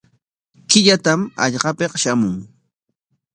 [0.69, 2.37] Killatam hallqapik shamun.